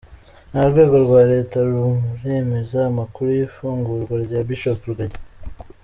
Nta 0.49 0.61
rwego 0.69 0.95
rwa 1.05 1.21
Leta 1.31 1.57
ruremeza 1.69 2.77
amakuru 2.91 3.29
y’ 3.37 3.41
ifungurwa 3.47 4.15
rya 4.25 4.39
Bishop 4.47 4.79
Rugagi. 4.89 5.19